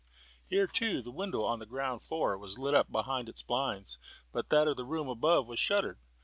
Here, 0.47 0.65
too, 0.65 1.03
the 1.03 1.11
window 1.11 1.43
on 1.43 1.59
the 1.59 1.67
ground 1.67 2.01
floor 2.01 2.35
was 2.35 2.57
lit 2.57 2.73
up 2.73 2.91
behind 2.91 3.29
its 3.29 3.43
blinds, 3.43 3.99
but 4.31 4.49
that 4.49 4.67
of 4.67 4.75
the 4.75 4.83
room 4.83 5.07
above 5.07 5.45
was 5.45 5.59
shuttered. 5.59 5.99